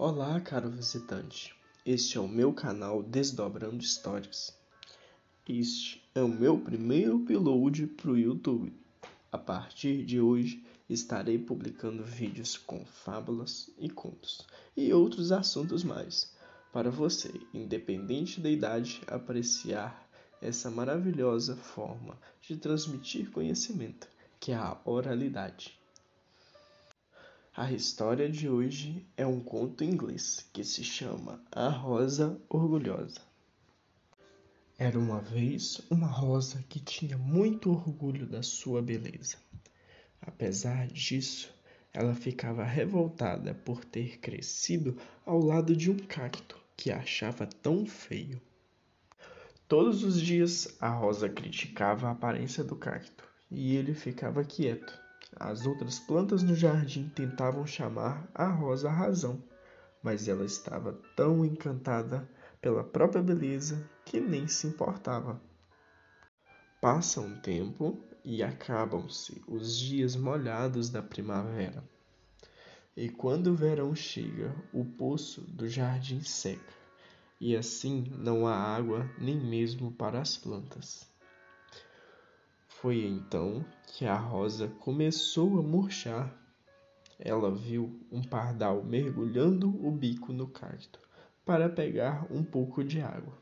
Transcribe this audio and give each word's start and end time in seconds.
Olá, 0.00 0.40
caro 0.40 0.70
visitante. 0.70 1.52
Este 1.84 2.18
é 2.18 2.20
o 2.20 2.28
meu 2.28 2.52
canal 2.52 3.02
Desdobrando 3.02 3.82
Histórias. 3.82 4.56
Este 5.44 6.00
é 6.14 6.22
o 6.22 6.28
meu 6.28 6.56
primeiro 6.56 7.16
upload 7.16 7.84
para 7.88 8.12
o 8.12 8.16
YouTube. 8.16 8.72
A 9.32 9.36
partir 9.36 10.04
de 10.04 10.20
hoje, 10.20 10.64
estarei 10.88 11.36
publicando 11.36 12.04
vídeos 12.04 12.56
com 12.56 12.84
fábulas 12.86 13.74
e 13.76 13.90
contos 13.90 14.46
e 14.76 14.92
outros 14.92 15.32
assuntos 15.32 15.82
mais, 15.82 16.32
para 16.72 16.92
você, 16.92 17.32
independente 17.52 18.40
da 18.40 18.48
idade, 18.48 19.02
apreciar 19.08 20.08
essa 20.40 20.70
maravilhosa 20.70 21.56
forma 21.56 22.16
de 22.40 22.56
transmitir 22.56 23.32
conhecimento, 23.32 24.06
que 24.38 24.52
é 24.52 24.54
a 24.54 24.80
oralidade. 24.84 25.76
A 27.60 27.72
história 27.72 28.30
de 28.30 28.48
hoje 28.48 29.04
é 29.16 29.26
um 29.26 29.40
conto 29.40 29.82
inglês 29.82 30.48
que 30.52 30.62
se 30.62 30.84
chama 30.84 31.42
A 31.50 31.68
Rosa 31.68 32.40
Orgulhosa. 32.48 33.20
Era 34.78 34.96
uma 34.96 35.20
vez 35.20 35.80
uma 35.90 36.06
rosa 36.06 36.64
que 36.68 36.78
tinha 36.78 37.18
muito 37.18 37.72
orgulho 37.72 38.26
da 38.26 38.44
sua 38.44 38.80
beleza. 38.80 39.38
Apesar 40.22 40.86
disso, 40.86 41.52
ela 41.92 42.14
ficava 42.14 42.62
revoltada 42.62 43.52
por 43.52 43.84
ter 43.84 44.20
crescido 44.20 44.96
ao 45.26 45.40
lado 45.40 45.74
de 45.74 45.90
um 45.90 45.96
cacto 45.96 46.56
que 46.76 46.92
achava 46.92 47.44
tão 47.44 47.84
feio. 47.84 48.40
Todos 49.66 50.04
os 50.04 50.20
dias 50.20 50.76
a 50.80 50.90
rosa 50.90 51.28
criticava 51.28 52.06
a 52.06 52.12
aparência 52.12 52.62
do 52.62 52.76
cacto 52.76 53.24
e 53.50 53.74
ele 53.74 53.94
ficava 53.94 54.44
quieto 54.44 55.07
as 55.36 55.66
outras 55.66 55.98
plantas 55.98 56.42
no 56.42 56.54
jardim 56.54 57.08
tentavam 57.08 57.66
chamar 57.66 58.28
a 58.34 58.48
rosa 58.48 58.88
à 58.88 58.92
razão, 58.92 59.42
mas 60.02 60.28
ela 60.28 60.44
estava 60.44 60.92
tão 61.14 61.44
encantada 61.44 62.28
pela 62.60 62.82
própria 62.82 63.22
beleza 63.22 63.88
que 64.04 64.20
nem 64.20 64.48
se 64.48 64.66
importava. 64.66 65.40
Passa 66.80 67.20
um 67.20 67.40
tempo 67.40 67.98
e 68.24 68.42
acabam-se 68.42 69.42
os 69.48 69.76
dias 69.76 70.16
molhados 70.16 70.88
da 70.88 71.02
primavera. 71.02 71.82
E 72.96 73.08
quando 73.08 73.48
o 73.48 73.54
verão 73.54 73.94
chega, 73.94 74.54
o 74.72 74.84
poço 74.84 75.40
do 75.42 75.68
jardim 75.68 76.20
seca, 76.20 76.74
e 77.40 77.56
assim 77.56 78.12
não 78.16 78.46
há 78.46 78.56
água 78.56 79.08
nem 79.18 79.36
mesmo 79.36 79.92
para 79.92 80.20
as 80.20 80.36
plantas. 80.36 81.08
Foi 82.80 83.04
então 83.04 83.64
que 83.88 84.06
a 84.06 84.14
rosa 84.14 84.68
começou 84.68 85.58
a 85.58 85.62
murchar. 85.62 86.32
Ela 87.18 87.50
viu 87.50 87.98
um 88.12 88.22
pardal 88.22 88.84
mergulhando 88.84 89.68
o 89.84 89.90
bico 89.90 90.32
no 90.32 90.46
cacto 90.46 91.00
para 91.44 91.68
pegar 91.68 92.24
um 92.30 92.44
pouco 92.44 92.84
de 92.84 93.00
água. 93.00 93.36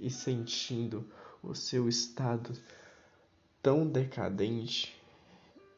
E 0.00 0.10
sentindo 0.10 1.08
o 1.40 1.54
seu 1.54 1.88
estado 1.88 2.52
tão 3.62 3.86
decadente, 3.86 4.92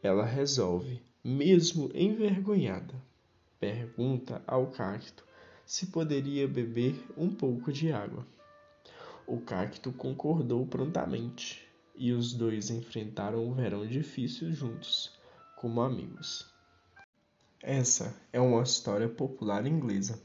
ela 0.03 0.25
resolve, 0.25 1.03
mesmo 1.23 1.91
envergonhada, 1.93 2.95
pergunta 3.61 4.43
ao 4.47 4.69
cacto 4.69 5.23
se 5.67 5.89
poderia 5.89 6.49
beber 6.49 6.95
um 7.15 7.29
pouco 7.29 7.71
de 7.71 7.93
água. 7.93 8.27
O 9.27 9.39
cacto 9.39 9.93
concordou 9.93 10.67
prontamente 10.67 11.64
e 11.97 12.13
os 12.13 12.35
dois 12.35 12.71
enfrentaram 12.71 13.49
o 13.49 13.55
verão 13.55 13.87
difícil 13.87 14.53
juntos, 14.53 15.13
como 15.57 15.81
amigos. 15.81 16.53
Essa 17.63 18.15
é 18.33 18.41
uma 18.41 18.63
história 18.63 19.09
popular 19.09 19.67
inglesa 19.67 20.21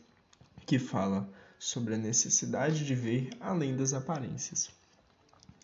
que 0.65 0.79
fala 0.79 1.29
sobre 1.57 1.95
a 1.95 1.97
necessidade 1.97 2.85
de 2.85 2.95
ver 2.95 3.29
além 3.39 3.75
das 3.75 3.93
aparências 3.93 4.69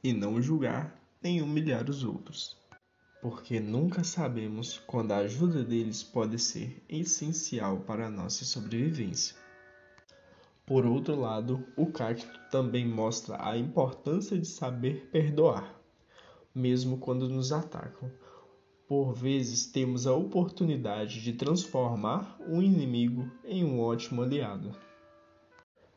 e 0.04 0.14
não 0.14 0.42
julgar 0.42 0.96
nem 1.22 1.42
humilhar 1.42 1.90
os 1.90 2.04
outros, 2.04 2.56
porque 3.22 3.60
nunca 3.60 4.04
sabemos 4.04 4.78
quando 4.86 5.12
a 5.12 5.18
ajuda 5.18 5.64
deles 5.64 6.04
pode 6.04 6.38
ser 6.38 6.84
essencial 6.88 7.80
para 7.80 8.08
a 8.08 8.12
nossa 8.12 8.46
sobrevivência. 8.46 9.36
Por 10.66 10.86
outro 10.86 11.20
lado, 11.20 11.66
o 11.76 11.88
cacto 11.88 12.40
também 12.50 12.88
mostra 12.88 13.38
a 13.44 13.58
importância 13.58 14.38
de 14.38 14.48
saber 14.48 15.10
perdoar 15.12 15.76
mesmo 16.56 16.98
quando 16.98 17.28
nos 17.28 17.52
atacam. 17.52 18.10
Por 18.88 19.14
vezes 19.14 19.66
temos 19.66 20.08
a 20.08 20.14
oportunidade 20.14 21.22
de 21.22 21.34
transformar 21.34 22.40
um 22.48 22.62
inimigo 22.62 23.30
em 23.44 23.66
um 23.66 23.80
ótimo 23.82 24.22
aliado. 24.22 24.74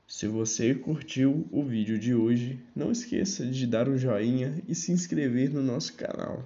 Se 0.07 0.27
você 0.27 0.75
curtiu 0.75 1.47
o 1.53 1.63
vídeo 1.63 1.99
de 1.99 2.15
hoje, 2.15 2.59
não 2.75 2.91
esqueça 2.91 3.47
de 3.47 3.67
dar 3.67 3.89
um 3.89 3.97
joinha 3.97 4.63
e 4.67 4.75
se 4.75 4.91
inscrever 4.91 5.53
no 5.53 5.63
nosso 5.63 5.95
canal. 5.95 6.43